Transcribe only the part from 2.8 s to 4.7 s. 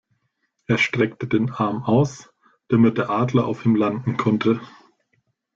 der Adler auf ihm landen konnte.